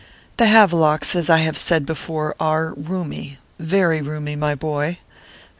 The 0.37 0.47
Havelocks, 0.47 1.15
as 1.15 1.29
I 1.29 1.37
have 1.41 1.55
said 1.55 1.85
before, 1.85 2.35
are 2.39 2.73
roomy 2.73 3.37
very 3.59 4.01
roomy, 4.01 4.35
my 4.35 4.55
boy. 4.55 4.97